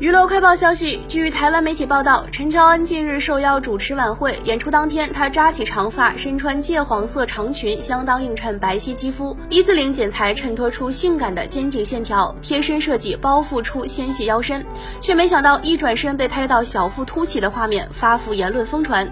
[0.00, 14.64] 娱乐快报消息，据台湾媒体报道，陈乔恩近日受邀主持晚会，演出当天，她扎起长发，身穿芥黄色长裙，相当映衬白皙肌肤，一字领剪裁衬托出性感的肩颈线条，贴身设计包覆出纤细腰身，
[15.02, 19.06] 却没想到一转身被拍到小腹凸起的画面，发福言论疯传。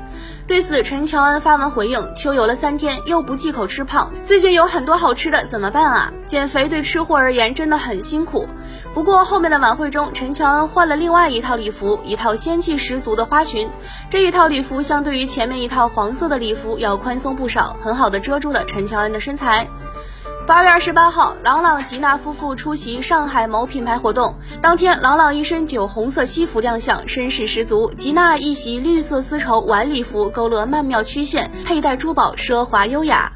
[0.46, 6.10] 对此，陈乔恩发文回应：秋游了三天，又不忌口吃胖，最近有很多好吃的，怎么办啊？
[6.24, 8.48] 减肥对吃货而言真的很辛苦。
[8.94, 13.68] 不过后面的晚会中，陈乔恩换了另外一套礼服，一套仙气十足的花裙。
[14.10, 19.68] 这一套礼服相对于前面一套黄色的礼服要宽松不少，很好的遮住了陈乔恩的身材。
[20.48, 33.30] 八月二十八号，朗朗吉娜夫妇出席上海某品牌活动，当天朗朗一身酒红色西服亮相，绅士十足；吉娜一袭绿色丝绸晚礼服，勾勒曼妙曲线，佩戴珠宝，奢华优雅。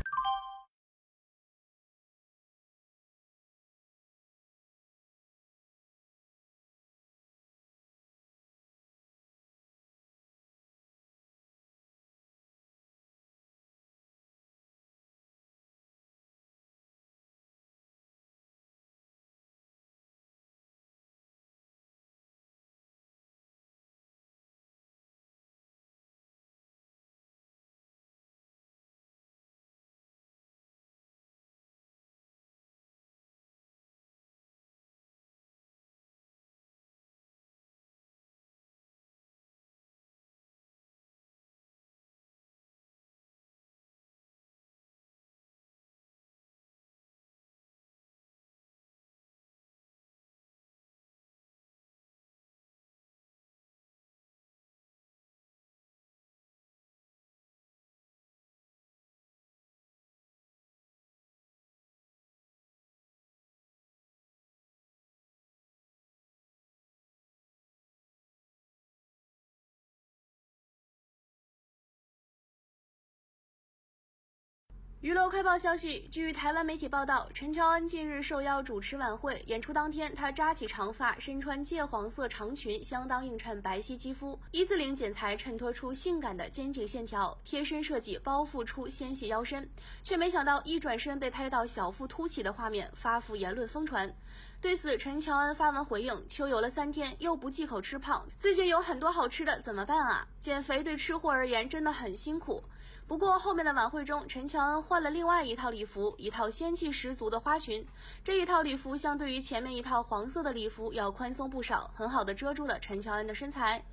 [75.02, 89.68] 娱乐快报消息，据台湾媒体报道，陈乔恩近日受邀主持晚会，演出当天，她扎起长发，身穿芥黄色长裙，相当映衬白皙肌肤，一字领剪裁衬托出性感的肩颈线条，贴身设计包覆出纤细腰身，
[90.02, 94.14] 却没想到一转身被拍到小腹凸起的画面，发福言论疯传。
[94.61, 100.29] 对此，陈乔恩发文回应：秋游了三天，又不忌口吃胖，最近有很多好吃的，怎么办啊？
[100.39, 102.63] 减肥对吃货而言真的很辛苦。
[103.07, 107.86] 不过后面的晚会中，陈乔恩换了另外一套礼服，一套仙气十足的花裙。
[108.24, 113.85] 这一套礼服相对于前面一套黄色的礼服要宽松不少，很好的遮住了陈乔恩的身材。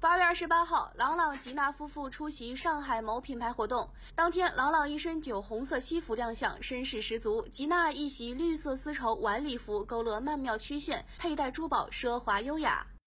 [0.00, 12.84] 八月二十八号，朗朗吉娜夫妇出席上海某品牌活动，当天朗朗一身酒红色西服亮相，绅士十足；吉娜一袭绿色丝绸晚礼服，勾勒曼妙曲线，佩戴珠宝，奢华优雅。